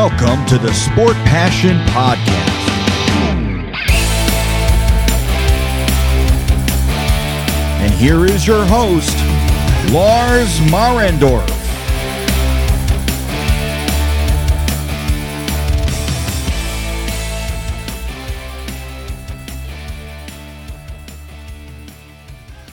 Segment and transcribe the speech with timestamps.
[0.00, 2.28] Welcome to the Sport Passion Podcast.
[7.82, 9.16] And here is your host,
[9.92, 11.57] Lars Marendorf.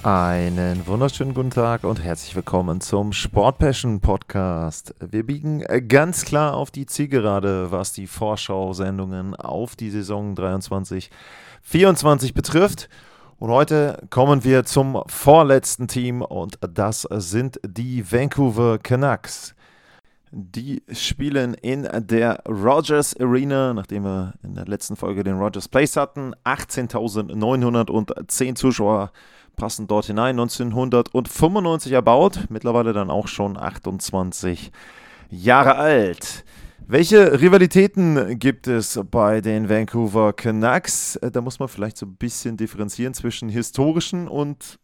[0.06, 4.94] Einen wunderschönen guten Tag und herzlich willkommen zum Sport Passion Podcast.
[5.00, 12.88] Wir biegen ganz klar auf die Zielgerade, was die Vorschau-Sendungen auf die Saison 23-24 betrifft.
[13.40, 19.56] Und heute kommen wir zum vorletzten Team und das sind die Vancouver Canucks.
[20.32, 25.98] Die spielen in der Rogers Arena, nachdem wir in der letzten Folge den Rogers Place
[25.98, 26.36] hatten.
[26.44, 29.12] 18.910 Zuschauer
[29.56, 30.40] passen dort hinein.
[30.40, 34.72] 1995 erbaut, mittlerweile dann auch schon 28
[35.30, 36.46] Jahre alt.
[36.88, 41.16] Welche Rivalitäten gibt es bei den Vancouver Canucks?
[41.16, 44.78] Äh, da muss man vielleicht so ein bisschen differenzieren zwischen historischen und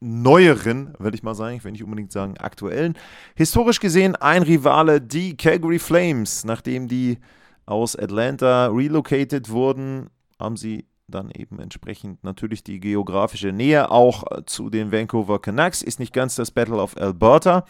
[0.00, 2.94] neueren, würde ich mal sagen, ich will nicht unbedingt sagen aktuellen.
[3.34, 6.44] Historisch gesehen ein Rivale, die Calgary Flames.
[6.44, 7.18] Nachdem die
[7.64, 14.44] aus Atlanta relocated wurden, haben sie dann eben entsprechend natürlich die geografische Nähe auch äh,
[14.44, 15.82] zu den Vancouver Canucks.
[15.82, 17.64] Ist nicht ganz das Battle of Alberta,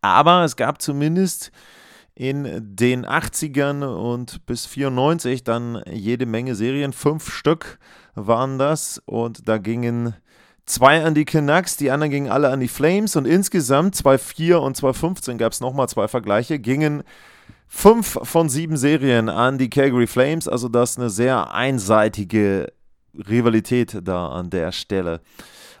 [0.00, 1.52] aber es gab zumindest
[2.14, 6.92] in den 80ern und bis 94 dann jede Menge Serien.
[6.92, 7.78] Fünf Stück
[8.14, 10.14] waren das und da gingen
[10.66, 14.76] zwei an die Canucks, die anderen gingen alle an die Flames und insgesamt 2004 und
[14.76, 17.04] 2015 gab es nochmal zwei Vergleiche, gingen
[17.72, 22.72] Fünf von sieben Serien an die Calgary Flames, also das ist eine sehr einseitige
[23.14, 25.20] Rivalität da an der Stelle.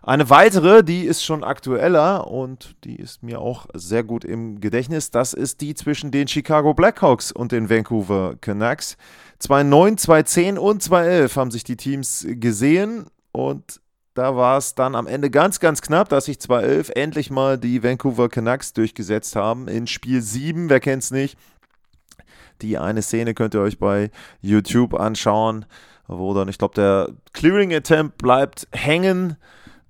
[0.00, 5.10] Eine weitere, die ist schon aktueller und die ist mir auch sehr gut im Gedächtnis,
[5.10, 8.96] das ist die zwischen den Chicago Blackhawks und den Vancouver Canucks.
[9.40, 13.80] 2009, 2010 und 2011 haben sich die Teams gesehen und
[14.14, 17.82] da war es dann am Ende ganz, ganz knapp, dass sich 2011 endlich mal die
[17.82, 21.36] Vancouver Canucks durchgesetzt haben in Spiel 7, wer kennt es nicht,
[22.62, 24.10] die eine Szene könnt ihr euch bei
[24.40, 25.66] YouTube anschauen,
[26.06, 29.36] wo dann, ich glaube, der Clearing Attempt bleibt hängen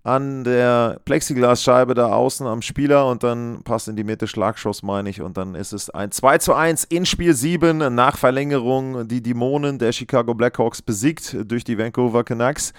[0.03, 5.11] an der Plexiglasscheibe da außen am Spieler und dann passt in die Mitte Schlagschuss, meine
[5.11, 5.21] ich.
[5.21, 9.07] Und dann ist es ein 2 zu 1 in Spiel 7 nach Verlängerung.
[9.09, 12.73] Die Dämonen der Chicago Blackhawks besiegt durch die Vancouver Canucks.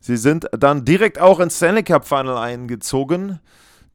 [0.00, 3.38] Sie sind dann direkt auch ins Stanley Cup Final eingezogen.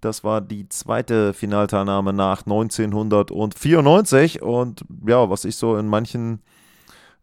[0.02, 4.42] Das war die zweite Finalteilnahme nach 1994.
[4.42, 6.42] Und ja, was ich so in manchen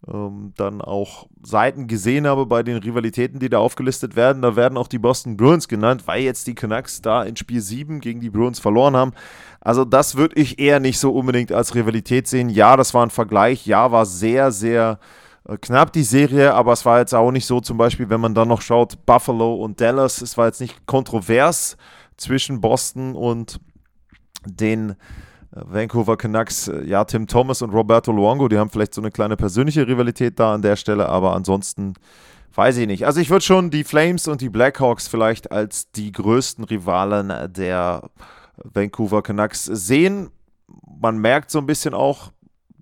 [0.06, 4.76] ähm, dann auch Seiten gesehen habe bei den Rivalitäten, die da aufgelistet werden, da werden
[4.76, 8.30] auch die Boston Bruins genannt, weil jetzt die Canucks da in Spiel 7 gegen die
[8.30, 9.12] Bruins verloren haben.
[9.60, 12.50] Also das würde ich eher nicht so unbedingt als Rivalität sehen.
[12.50, 13.66] Ja, das war ein Vergleich.
[13.66, 14.98] Ja, war sehr, sehr
[15.48, 18.34] äh, knapp die Serie, aber es war jetzt auch nicht so, zum Beispiel, wenn man
[18.34, 21.76] dann noch schaut, Buffalo und Dallas, es war jetzt nicht kontrovers
[22.16, 23.60] zwischen Boston und
[24.44, 24.94] den äh,
[25.52, 26.68] Vancouver Canucks.
[26.68, 30.38] Äh, ja, Tim Thomas und Roberto Luongo, die haben vielleicht so eine kleine persönliche Rivalität
[30.38, 31.94] da an der Stelle, aber ansonsten
[32.54, 33.06] weiß ich nicht.
[33.06, 38.10] Also ich würde schon die Flames und die Blackhawks vielleicht als die größten Rivalen der
[38.56, 40.30] Vancouver Canucks sehen.
[41.00, 42.32] Man merkt so ein bisschen auch,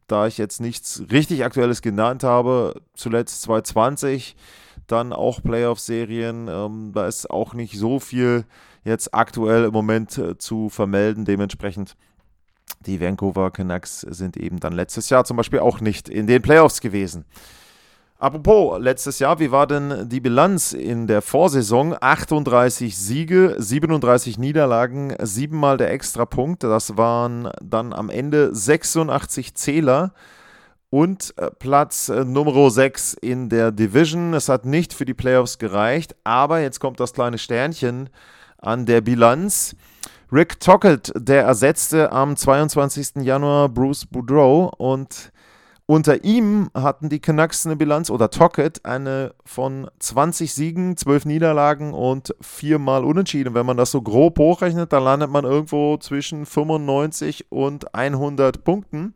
[0.06, 4.36] da ich jetzt nichts richtig Aktuelles genannt habe, zuletzt 2020,
[4.86, 8.44] dann auch Playoff-Serien, ähm, da ist auch nicht so viel
[8.84, 11.24] jetzt aktuell im Moment äh, zu vermelden.
[11.24, 11.96] Dementsprechend
[12.80, 16.80] die Vancouver Canucks sind eben dann letztes Jahr zum Beispiel auch nicht in den Playoffs
[16.80, 17.24] gewesen.
[18.18, 21.94] Apropos, letztes Jahr, wie war denn die Bilanz in der Vorsaison?
[22.00, 26.62] 38 Siege, 37 Niederlagen, siebenmal der Extrapunkt.
[26.62, 30.14] Das waren dann am Ende 86 Zähler
[30.94, 34.32] und äh, Platz äh, Nummer 6 in der Division.
[34.32, 38.10] Es hat nicht für die Playoffs gereicht, aber jetzt kommt das kleine Sternchen
[38.58, 39.74] an der Bilanz.
[40.30, 43.24] Rick Tockett, der ersetzte am 22.
[43.24, 45.32] Januar Bruce Boudreau und
[45.86, 51.92] unter ihm hatten die Canucks eine Bilanz oder Tockett eine von 20 Siegen, 12 Niederlagen
[51.92, 53.54] und viermal Unentschieden.
[53.54, 59.14] Wenn man das so grob hochrechnet, dann landet man irgendwo zwischen 95 und 100 Punkten.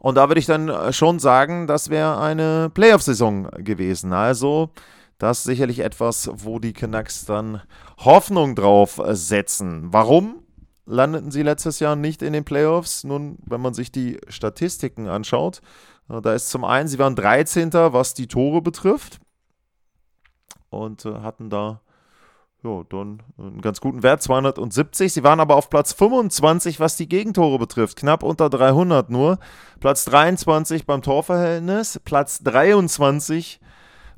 [0.00, 4.12] Und da würde ich dann schon sagen, das wäre eine Playoff-Saison gewesen.
[4.12, 4.70] Also
[5.18, 7.60] das ist sicherlich etwas, wo die Canucks dann
[7.98, 9.92] Hoffnung drauf setzen.
[9.92, 10.42] Warum
[10.86, 13.04] landeten sie letztes Jahr nicht in den Playoffs?
[13.04, 15.60] Nun, wenn man sich die Statistiken anschaut,
[16.08, 17.70] äh, da ist zum einen, sie waren 13.
[17.72, 19.20] was die Tore betrifft
[20.70, 21.82] und äh, hatten da
[22.62, 25.12] ja, dann einen ganz guten Wert, 270.
[25.12, 29.38] Sie waren aber auf Platz 25, was die Gegentore betrifft, knapp unter 300 nur.
[29.80, 33.60] Platz 23 beim Torverhältnis, Platz 23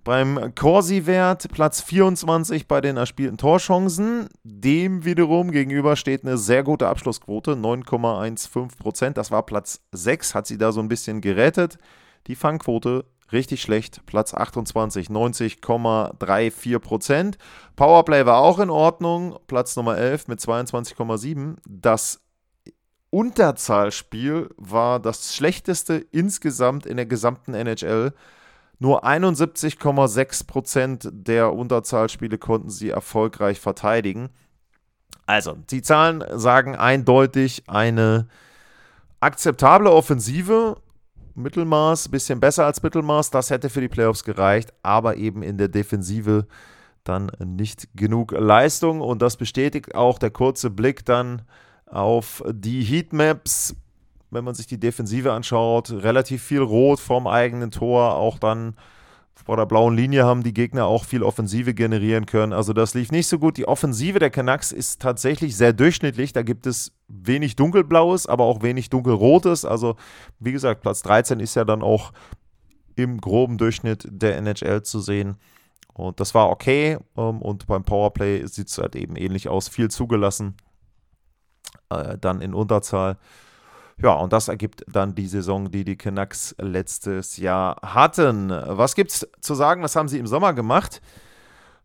[0.04, 4.28] beim Corsi-Wert, Platz 24 bei den erspielten Torchancen.
[4.42, 9.16] Dem wiederum gegenüber steht eine sehr gute Abschlussquote, 9,15 Prozent.
[9.16, 11.78] Das war Platz 6, hat sie da so ein bisschen gerettet.
[12.26, 14.04] Die Fangquote richtig schlecht.
[14.06, 17.38] Platz 28, 90,34 Prozent.
[17.76, 19.38] Powerplay war auch in Ordnung.
[19.46, 21.56] Platz Nummer 11 mit 22,7.
[21.68, 22.20] Das
[23.10, 28.12] Unterzahlspiel war das schlechteste insgesamt in der gesamten NHL.
[28.78, 34.30] Nur 71,6 Prozent der Unterzahlspiele konnten sie erfolgreich verteidigen.
[35.26, 38.26] Also, die Zahlen sagen eindeutig eine
[39.20, 40.81] akzeptable Offensive
[41.34, 43.30] Mittelmaß, bisschen besser als Mittelmaß.
[43.30, 46.46] Das hätte für die Playoffs gereicht, aber eben in der Defensive
[47.04, 49.00] dann nicht genug Leistung.
[49.00, 51.42] Und das bestätigt auch der kurze Blick dann
[51.86, 53.76] auf die Heatmaps.
[54.30, 58.74] Wenn man sich die Defensive anschaut, relativ viel Rot vorm eigenen Tor, auch dann
[59.34, 62.52] vor der blauen Linie haben die Gegner auch viel Offensive generieren können.
[62.52, 63.56] Also das lief nicht so gut.
[63.56, 66.32] Die Offensive der Canucks ist tatsächlich sehr durchschnittlich.
[66.32, 69.64] Da gibt es wenig dunkelblaues, aber auch wenig dunkelrotes.
[69.64, 69.96] Also
[70.38, 72.12] wie gesagt, Platz 13 ist ja dann auch
[72.94, 75.36] im groben Durchschnitt der NHL zu sehen.
[75.94, 76.98] Und das war okay.
[77.16, 79.68] Ähm, und beim Powerplay sieht es halt eben ähnlich aus.
[79.68, 80.56] Viel zugelassen.
[81.90, 83.18] Äh, dann in Unterzahl.
[84.00, 88.50] Ja, und das ergibt dann die Saison, die die Canucks letztes Jahr hatten.
[88.50, 89.82] Was gibt's zu sagen?
[89.82, 91.00] Was haben sie im Sommer gemacht?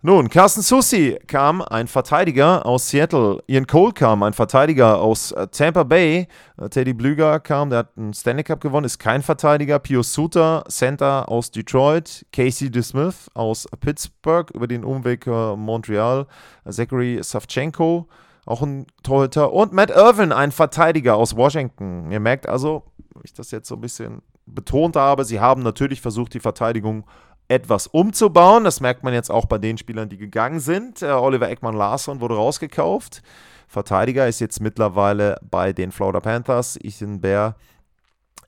[0.04, 3.44] Nun, Carsten Susi kam, ein Verteidiger aus Seattle.
[3.48, 6.28] Ian Cole kam, ein Verteidiger aus äh, Tampa Bay.
[6.62, 9.80] Äh, Teddy Blüger kam, der hat einen Stanley Cup gewonnen, ist kein Verteidiger.
[9.80, 12.28] Pio Suter, Center aus Detroit.
[12.32, 16.28] Casey DeSmith aus Pittsburgh über den Umweg äh, Montreal.
[16.70, 18.08] Zachary Savchenko
[18.48, 19.52] auch ein Torhüter.
[19.54, 22.12] Und Matt Irvin, ein Verteidiger aus Washington.
[22.12, 22.84] Ihr merkt also,
[23.24, 27.06] ich das jetzt so ein bisschen betont habe, sie haben natürlich versucht, die Verteidigung
[27.50, 28.64] etwas umzubauen.
[28.64, 31.02] Das merkt man jetzt auch bei den Spielern, die gegangen sind.
[31.02, 33.22] Äh, Oliver Eckmann-Larsson wurde rausgekauft.
[33.68, 36.78] Verteidiger ist jetzt mittlerweile bei den Florida Panthers.
[36.82, 37.56] Ethan Bear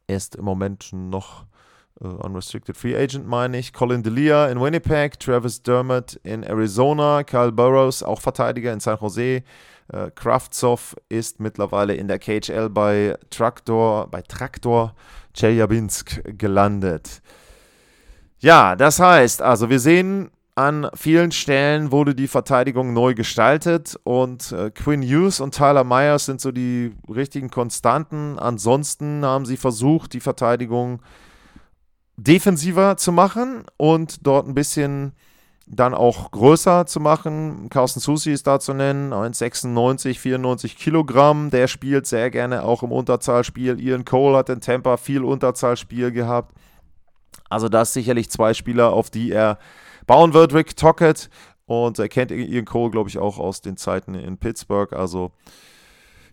[0.08, 1.46] ist im Moment noch
[2.02, 3.74] uh, Unrestricted Free Agent, meine ich.
[3.74, 9.44] Colin Delia in Winnipeg, Travis Dermott in Arizona, Kyle Burrows, auch Verteidiger in San Jose.
[9.92, 14.96] Äh, Kravtsov ist mittlerweile in der KHL bei Traktor, bei Traktor
[15.34, 17.22] Chelyabinsk gelandet.
[18.40, 24.52] Ja, das heißt, also wir sehen, an vielen Stellen wurde die Verteidigung neu gestaltet und
[24.52, 28.38] äh, Quinn Hughes und Tyler Myers sind so die richtigen Konstanten.
[28.38, 31.02] Ansonsten haben sie versucht, die Verteidigung
[32.18, 35.14] defensiver zu machen und dort ein bisschen
[35.72, 37.70] dann auch größer zu machen.
[37.70, 41.52] Carsten Susi ist da zu nennen, 1,96, 94 Kilogramm.
[41.52, 43.80] Der spielt sehr gerne auch im Unterzahlspiel.
[43.80, 46.56] Ian Cole hat in Tampa viel Unterzahlspiel gehabt.
[47.50, 49.60] Also das sicherlich zwei Spieler, auf die er
[50.08, 50.54] bauen wird.
[50.54, 51.30] Rick Tockett
[51.68, 54.92] und er kennt Ian Cole, glaube ich, auch aus den Zeiten in Pittsburgh.
[54.94, 55.32] Also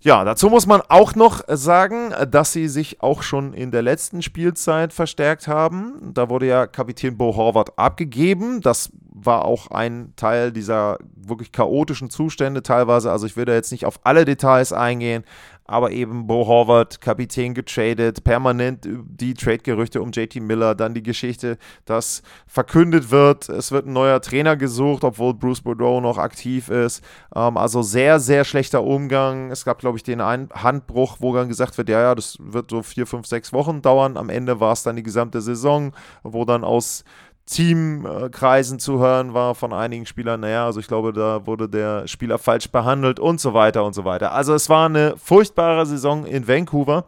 [0.06, 4.22] ja, dazu muss man auch noch sagen, dass sie sich auch schon in der letzten
[4.22, 6.12] Spielzeit verstärkt haben.
[6.14, 8.60] Da wurde ja Kapitän Bo Horvath abgegeben.
[8.60, 13.10] Das war auch ein Teil dieser wirklich chaotischen Zustände teilweise.
[13.10, 15.24] Also ich will da jetzt nicht auf alle Details eingehen,
[15.66, 21.58] aber eben Bo Horvath, Kapitän getradet, permanent die Trade-Gerüchte um JT Miller, dann die Geschichte,
[21.84, 27.02] dass verkündet wird, es wird ein neuer Trainer gesucht, obwohl Bruce Boudreau noch aktiv ist.
[27.34, 29.50] Ähm, also sehr, sehr schlechter Umgang.
[29.50, 32.70] Es gab, glaube ich, den einen Handbruch, wo dann gesagt wird, ja, ja, das wird
[32.70, 34.16] so vier, fünf, sechs Wochen dauern.
[34.16, 35.92] Am Ende war es dann die gesamte Saison,
[36.22, 37.04] wo dann aus
[37.46, 42.38] Teamkreisen zu hören war von einigen Spielern, naja, also ich glaube, da wurde der Spieler
[42.38, 44.32] falsch behandelt und so weiter und so weiter.
[44.32, 47.06] Also es war eine furchtbare Saison in Vancouver.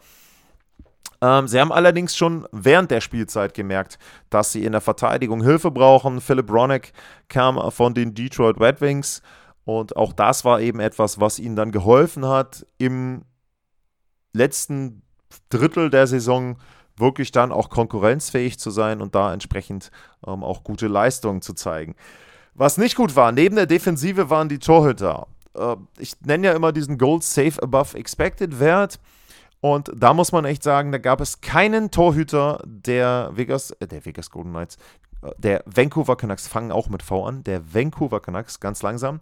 [1.20, 3.98] Ähm, sie haben allerdings schon während der Spielzeit gemerkt,
[4.30, 6.20] dass sie in der Verteidigung Hilfe brauchen.
[6.20, 6.92] Philip Ronick
[7.28, 9.22] kam von den Detroit Red Wings
[9.64, 13.22] und auch das war eben etwas, was ihnen dann geholfen hat, im
[14.32, 15.02] letzten
[15.50, 16.58] Drittel der Saison
[17.00, 19.90] wirklich dann auch konkurrenzfähig zu sein und da entsprechend
[20.26, 21.94] ähm, auch gute Leistungen zu zeigen.
[22.54, 25.28] Was nicht gut war, neben der Defensive waren die Torhüter.
[25.54, 28.98] Äh, ich nenne ja immer diesen Gold Safe Above Expected Wert.
[29.60, 34.04] Und da muss man echt sagen, da gab es keinen Torhüter der Vegas, äh, der
[34.04, 34.76] Vegas Golden Knights,
[35.22, 39.20] äh, der Vancouver Canucks fangen auch mit V an, der Vancouver Canucks, ganz langsam,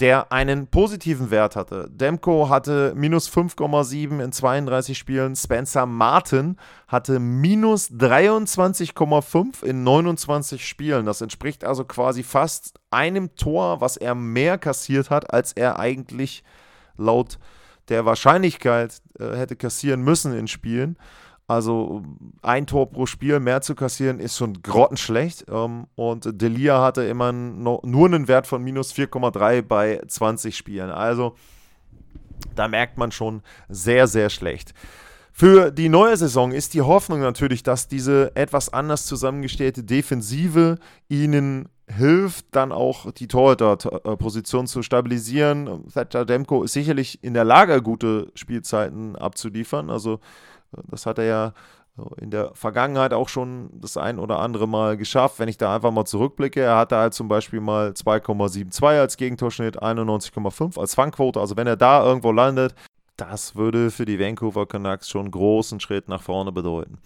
[0.00, 1.88] der einen positiven Wert hatte.
[1.90, 5.36] Demko hatte minus 5,7 in 32 Spielen.
[5.36, 6.56] Spencer Martin
[6.88, 11.04] hatte minus 23,5 in 29 Spielen.
[11.04, 16.44] Das entspricht also quasi fast einem Tor, was er mehr kassiert hat, als er eigentlich
[16.96, 17.38] laut
[17.90, 20.96] der Wahrscheinlichkeit äh, hätte kassieren müssen in Spielen.
[21.50, 22.04] Also
[22.42, 25.46] ein Tor pro Spiel mehr zu kassieren ist schon grottenschlecht.
[25.50, 30.90] Ähm, und Delia hatte immer nur einen Wert von minus 4,3 bei 20 Spielen.
[30.90, 31.34] Also
[32.54, 34.74] da merkt man schon sehr, sehr schlecht.
[35.32, 40.78] Für die neue Saison ist die Hoffnung natürlich, dass diese etwas anders zusammengestellte Defensive
[41.08, 45.84] ihnen hilft, dann auch die Torhüter-Position zu stabilisieren.
[45.92, 49.90] Thatcher Demko ist sicherlich in der Lage, gute Spielzeiten abzuliefern.
[49.90, 50.20] Also
[50.88, 51.52] das hat er ja
[52.18, 55.38] in der Vergangenheit auch schon das ein oder andere Mal geschafft.
[55.38, 59.82] Wenn ich da einfach mal zurückblicke, er hatte halt zum Beispiel mal 2,72 als Gegentorschnitt,
[59.82, 61.40] 91,5 als Fangquote.
[61.40, 62.74] Also wenn er da irgendwo landet,
[63.16, 66.98] das würde für die Vancouver Canucks schon einen großen Schritt nach vorne bedeuten.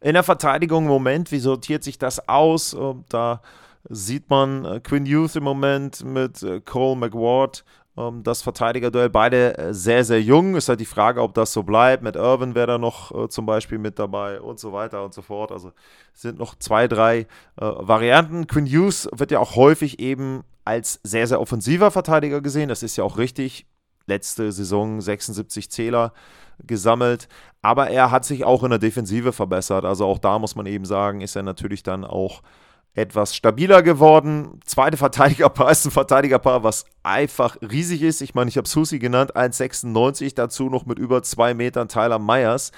[0.00, 2.76] In der Verteidigung im Moment, wie sortiert sich das aus?
[3.08, 3.40] Da
[3.88, 7.64] sieht man äh, Quinn Youth im Moment mit äh, Cole McWard
[7.96, 9.08] das Verteidigerduell.
[9.08, 10.56] Beide äh, sehr, sehr jung.
[10.56, 12.02] Ist halt die Frage, ob das so bleibt.
[12.02, 15.22] Mit Irvin wäre da noch äh, zum Beispiel mit dabei und so weiter und so
[15.22, 15.52] fort.
[15.52, 15.70] Also
[16.12, 18.48] sind noch zwei, drei äh, Varianten.
[18.48, 22.68] Quinn Hughes wird ja auch häufig eben als sehr, sehr offensiver Verteidiger gesehen.
[22.68, 23.66] Das ist ja auch richtig.
[24.06, 26.12] Letzte Saison 76 Zähler
[26.66, 27.28] gesammelt.
[27.62, 29.84] Aber er hat sich auch in der Defensive verbessert.
[29.84, 32.42] Also auch da muss man eben sagen, ist er natürlich dann auch
[32.94, 34.60] etwas stabiler geworden.
[34.64, 38.20] Zweite Verteidigerpaar ist ein Verteidigerpaar, was einfach riesig ist.
[38.20, 42.70] Ich meine, ich habe Susi genannt, 1,96, dazu noch mit über zwei Metern Tyler Myers.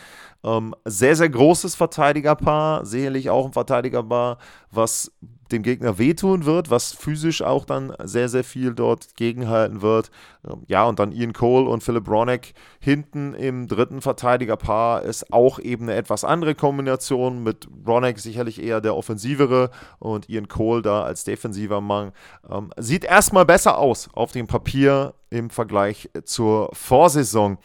[0.43, 4.39] Ähm, sehr, sehr großes Verteidigerpaar, sicherlich auch ein Verteidigerpaar,
[4.71, 5.13] was
[5.53, 10.11] dem Gegner wehtun wird, was physisch auch dann sehr, sehr viel dort gegenhalten wird.
[10.47, 15.59] Ähm, ja, und dann Ian Cole und Philip Ronek hinten im dritten Verteidigerpaar ist auch
[15.59, 21.03] eben eine etwas andere Kombination mit Ronek sicherlich eher der offensivere und Ian Cole da
[21.03, 22.13] als defensiver Mann.
[22.51, 27.59] Ähm, sieht erstmal besser aus auf dem Papier im Vergleich zur Vorsaison.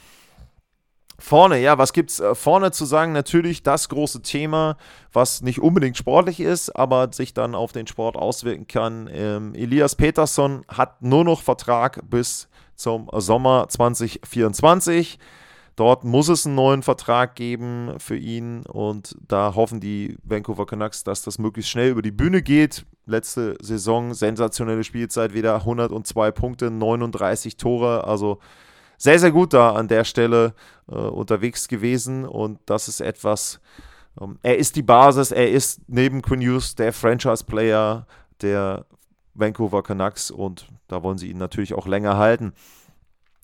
[1.21, 3.11] Vorne, ja, was gibt's äh, vorne zu sagen?
[3.11, 4.75] Natürlich das große Thema,
[5.13, 9.07] was nicht unbedingt sportlich ist, aber sich dann auf den Sport auswirken kann.
[9.13, 15.19] Ähm, Elias Peterson hat nur noch Vertrag bis zum Sommer 2024.
[15.75, 21.03] Dort muss es einen neuen Vertrag geben für ihn und da hoffen die Vancouver Canucks,
[21.03, 22.87] dass das möglichst schnell über die Bühne geht.
[23.05, 28.39] Letzte Saison sensationelle Spielzeit, wieder 102 Punkte, 39 Tore, also
[29.01, 30.53] sehr, sehr gut da an der Stelle
[30.87, 33.59] äh, unterwegs gewesen und das ist etwas,
[34.21, 38.05] ähm, er ist die Basis, er ist neben Quinn Hughes der Franchise-Player
[38.41, 38.85] der
[39.33, 42.53] Vancouver Canucks und da wollen sie ihn natürlich auch länger halten.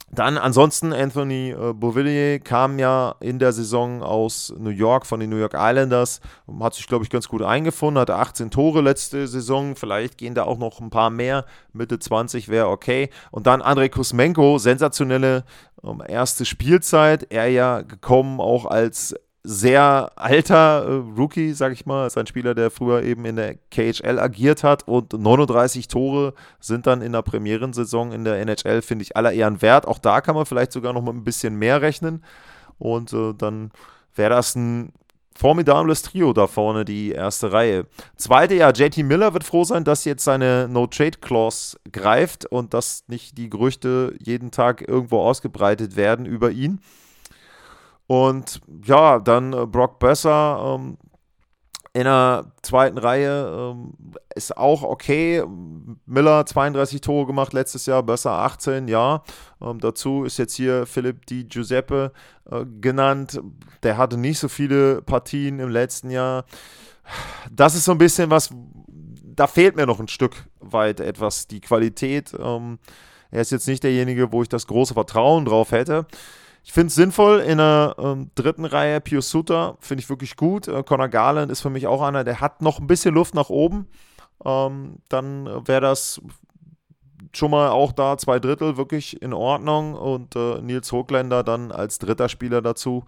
[0.09, 5.29] Dann ansonsten Anthony äh, Beauvillier kam ja in der Saison aus New York von den
[5.29, 6.21] New York Islanders,
[6.61, 10.43] hat sich glaube ich ganz gut eingefunden, hatte 18 Tore letzte Saison, vielleicht gehen da
[10.43, 13.09] auch noch ein paar mehr, Mitte 20 wäre okay.
[13.31, 15.43] Und dann Andrei Kusmenko, sensationelle
[15.83, 19.13] ähm, erste Spielzeit, er ja gekommen auch als
[19.44, 22.08] sehr alter äh, Rookie, sag ich mal.
[22.08, 26.88] Ist ein Spieler, der früher eben in der KHL agiert hat und 39 Tore sind
[26.88, 29.88] dann in der Premierensaison in der NHL, finde ich, aller Ehren wert.
[29.88, 32.24] Auch da kann man vielleicht sogar noch mal ein bisschen mehr rechnen.
[32.77, 33.72] Und äh, dann
[34.15, 34.91] wäre das ein
[35.38, 37.86] formidables Trio da vorne, die erste Reihe.
[38.15, 43.38] Zweite, ja, JT Miller wird froh sein, dass jetzt seine No-Trade-Clause greift und dass nicht
[43.38, 46.82] die Gerüchte jeden Tag irgendwo ausgebreitet werden über ihn.
[48.07, 50.97] Und ja, dann äh, Brock Besser ähm,
[51.93, 53.93] in der zweiten Reihe ähm,
[54.35, 55.43] ist auch okay.
[56.05, 59.23] Miller 32 Tore gemacht letztes Jahr, Besser 18, ja.
[59.61, 62.13] Ähm, dazu ist jetzt hier Philipp Di Giuseppe
[62.49, 63.41] äh, genannt.
[63.83, 66.45] Der hatte nicht so viele Partien im letzten Jahr.
[67.51, 68.51] Das ist so ein bisschen was,
[69.23, 72.31] da fehlt mir noch ein Stück weit etwas die Qualität.
[72.39, 72.79] Ähm,
[73.31, 76.05] er ist jetzt nicht derjenige, wo ich das große Vertrauen drauf hätte.
[76.67, 79.00] Ich finde es sinnvoll in der ähm, dritten Reihe.
[79.00, 80.67] Pius Suter finde ich wirklich gut.
[80.67, 83.50] Äh, Conor Garland ist für mich auch einer, der hat noch ein bisschen Luft nach
[83.50, 83.88] oben.
[84.43, 86.21] Ähm, dann wäre das
[87.33, 89.95] schon mal auch da zwei Drittel wirklich in Ordnung.
[89.95, 93.05] Und äh, Nils Hochländer dann als dritter Spieler dazu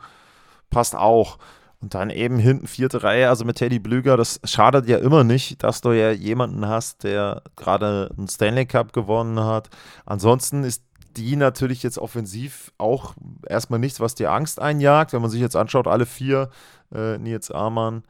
[0.69, 1.37] passt auch.
[1.81, 5.63] Und dann eben hinten vierte Reihe, also mit Teddy Blüger, das schadet ja immer nicht,
[5.63, 9.69] dass du ja jemanden hast, der gerade einen Stanley Cup gewonnen hat.
[10.05, 10.83] Ansonsten ist
[11.17, 13.15] die natürlich jetzt offensiv auch
[13.47, 15.13] erstmal nichts, was dir Angst einjagt.
[15.13, 16.49] Wenn man sich jetzt anschaut, alle vier,
[16.93, 18.03] äh, Nils Amann,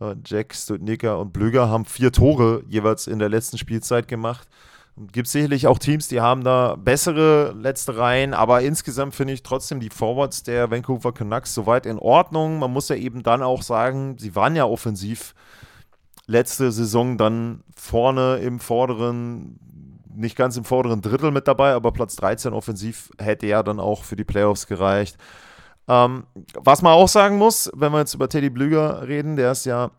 [0.00, 4.48] äh, Jack Studnicka und Blöger haben vier Tore jeweils in der letzten Spielzeit gemacht.
[5.10, 9.80] Gibt sicherlich auch Teams, die haben da bessere letzte Reihen, aber insgesamt finde ich trotzdem
[9.80, 12.58] die Forwards der Vancouver Canucks soweit in Ordnung.
[12.58, 15.34] Man muss ja eben dann auch sagen, sie waren ja offensiv
[16.26, 19.58] letzte Saison dann vorne im vorderen,
[20.14, 24.04] nicht ganz im vorderen Drittel mit dabei, aber Platz 13 offensiv hätte ja dann auch
[24.04, 25.16] für die Playoffs gereicht.
[25.88, 29.64] Ähm, was man auch sagen muss, wenn wir jetzt über Teddy Blüger reden, der ist
[29.64, 29.90] ja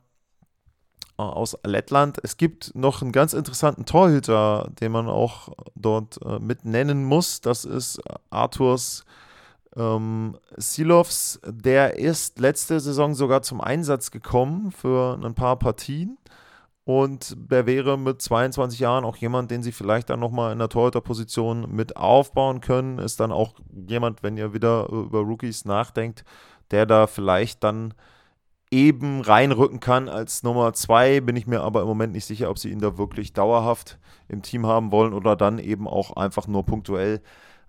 [1.17, 2.17] äh, aus Lettland.
[2.23, 7.41] Es gibt noch einen ganz interessanten Torhüter, den man auch dort äh, mit nennen muss.
[7.41, 9.05] Das ist Arthurs
[9.75, 11.39] ähm, Silovs.
[11.45, 16.17] Der ist letzte Saison sogar zum Einsatz gekommen für ein paar Partien.
[16.85, 20.67] Und der wäre mit 22 Jahren auch jemand, den sie vielleicht dann nochmal in der
[20.67, 22.99] Torhüterposition mit aufbauen können.
[22.99, 23.53] Ist dann auch
[23.87, 26.25] jemand, wenn ihr wieder über Rookies nachdenkt,
[26.71, 27.93] der da vielleicht dann
[28.69, 31.21] eben reinrücken kann als Nummer zwei.
[31.21, 33.97] Bin ich mir aber im Moment nicht sicher, ob sie ihn da wirklich dauerhaft
[34.27, 37.21] im Team haben wollen oder dann eben auch einfach nur punktuell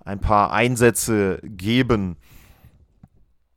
[0.05, 2.17] ein paar Einsätze geben.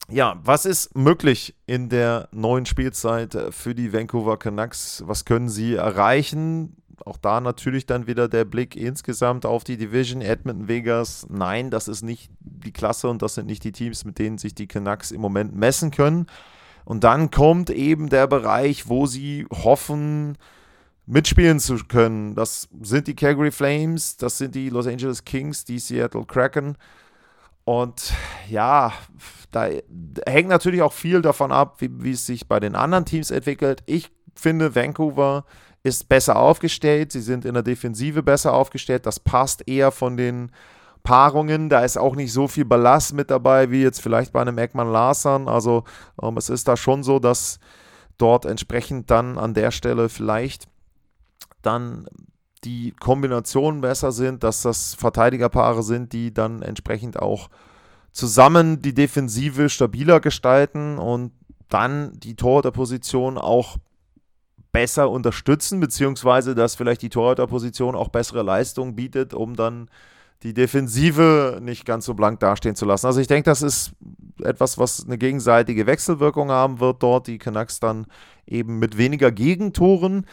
[0.10, 5.04] Ja, was ist möglich in der neuen Spielzeit für die Vancouver Canucks?
[5.06, 6.78] Was können sie erreichen?
[7.06, 11.28] Auch da natürlich dann wieder der Blick insgesamt auf die Division Edmonton Vegas.
[11.30, 14.56] Nein, das ist nicht die Klasse und das sind nicht die Teams, mit denen sich
[14.56, 16.28] die Canucks im Moment messen können.
[16.86, 20.38] Und dann kommt eben der Bereich, wo sie hoffen,
[21.06, 22.34] mitspielen zu können.
[22.34, 26.78] Das sind die Calgary Flames, das sind die Los Angeles Kings, die Seattle Kraken.
[27.68, 28.14] Und
[28.50, 28.94] ja,
[29.52, 29.68] da
[30.26, 33.84] hängt natürlich auch viel davon ab, wie, wie es sich bei den anderen Teams entwickelt.
[33.88, 35.44] Ich finde, Vancouver
[35.84, 37.12] ist besser aufgestellt.
[37.12, 39.06] Sie sind in der Defensive besser aufgestellt.
[39.06, 40.54] Das passt eher von den
[41.04, 41.68] Paarungen.
[41.68, 44.90] Da ist auch nicht so viel Ballast mit dabei, wie jetzt vielleicht bei einem Ekman
[44.90, 45.50] Larson.
[45.50, 45.84] Also
[46.22, 47.60] ähm, es ist da schon so, dass
[48.18, 50.70] dort entsprechend dann an der Stelle vielleicht
[51.64, 52.08] dann
[52.64, 57.50] die Kombinationen besser sind, dass das Verteidigerpaare sind, die dann entsprechend auch
[58.12, 61.32] zusammen die Defensive stabiler gestalten und
[61.70, 63.78] dann die Torhüterposition auch
[64.72, 69.90] besser unterstützen, beziehungsweise dass vielleicht die Torhüterposition auch bessere Leistungen bietet, um dann
[70.44, 73.08] die Defensive nicht ganz so blank dastehen zu lassen.
[73.08, 73.94] Also ich denke, das ist
[74.44, 77.28] etwas, was eine gegenseitige Wechselwirkung haben wird dort.
[77.28, 78.06] Die Canucks dann
[78.46, 80.26] eben mit weniger Gegentoren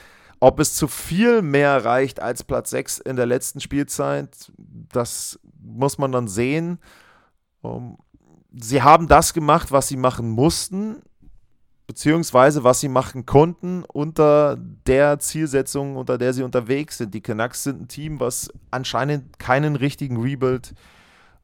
[0.44, 5.96] ob es zu viel mehr reicht als Platz 6 in der letzten Spielzeit, das muss
[5.96, 6.80] man dann sehen.
[7.64, 7.96] Ähm,
[8.52, 10.96] sie haben das gemacht, was sie machen mussten,
[11.86, 17.14] beziehungsweise was sie machen konnten unter der Zielsetzung, unter der sie unterwegs sind.
[17.14, 20.74] Die Canucks sind ein Team, was anscheinend keinen richtigen Rebuild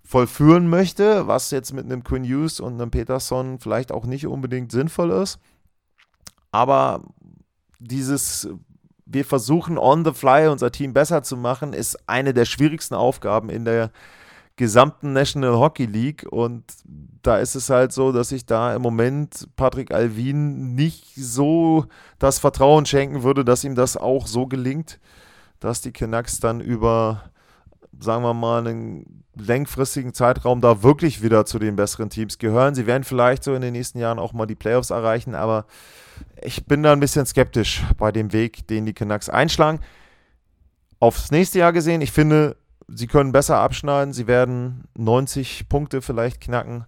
[0.04, 4.70] vollführen möchte, was jetzt mit einem Quinn Hughes und einem Peterson vielleicht auch nicht unbedingt
[4.70, 5.38] sinnvoll ist.
[6.52, 7.02] Aber
[7.78, 8.46] dieses
[9.12, 13.50] wir versuchen on the fly unser Team besser zu machen, ist eine der schwierigsten Aufgaben
[13.50, 13.90] in der
[14.56, 16.26] gesamten National Hockey League.
[16.30, 16.64] Und
[17.22, 21.86] da ist es halt so, dass ich da im Moment Patrick Alvin nicht so
[22.18, 25.00] das Vertrauen schenken würde, dass ihm das auch so gelingt,
[25.60, 27.30] dass die Canucks dann über,
[27.98, 32.74] sagen wir mal, einen längfristigen Zeitraum da wirklich wieder zu den besseren Teams gehören.
[32.74, 35.66] Sie werden vielleicht so in den nächsten Jahren auch mal die Playoffs erreichen, aber
[36.42, 39.80] ich bin da ein bisschen skeptisch bei dem Weg, den die Canucks einschlagen.
[40.98, 42.56] Aufs nächste Jahr gesehen, ich finde,
[42.88, 44.12] sie können besser abschneiden.
[44.12, 46.84] Sie werden 90 Punkte vielleicht knacken,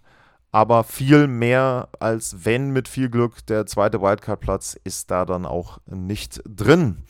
[0.50, 5.78] aber viel mehr als wenn mit viel Glück der zweite Wildcard-Platz ist da dann auch
[5.86, 7.04] nicht drin.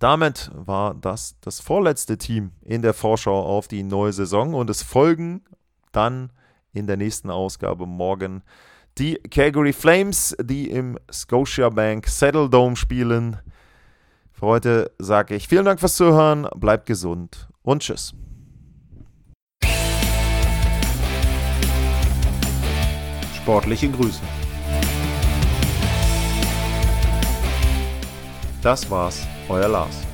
[0.00, 4.82] Damit war das das vorletzte Team in der Vorschau auf die neue Saison und es
[4.82, 5.44] folgen
[5.92, 6.30] dann
[6.72, 8.42] in der nächsten Ausgabe morgen
[8.98, 13.38] die Calgary Flames, die im Scotiabank Saddle Dome spielen.
[14.32, 18.14] Für heute sage ich vielen Dank fürs Zuhören, bleibt gesund und tschüss.
[23.36, 24.22] Sportliche Grüße.
[28.62, 30.13] Das war's, euer Lars.